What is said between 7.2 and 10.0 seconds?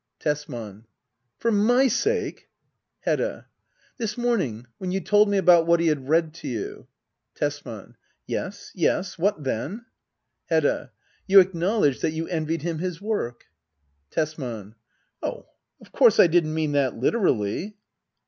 Tesman. Yes yes— what then?